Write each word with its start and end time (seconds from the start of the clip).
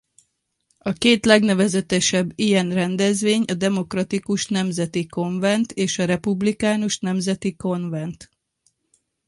A 0.77 0.91
két 0.91 1.25
legnevezetesebb 1.25 2.31
ilyen 2.35 2.73
rendezvény 2.73 3.43
a 3.47 3.53
Demokratikus 3.53 4.47
Nemzeti 4.47 5.07
Konvent 5.07 5.71
és 5.71 5.99
a 5.99 6.05
Republikánus 6.05 6.99
Nemzeti 6.99 7.55
Konvent. 7.55 8.29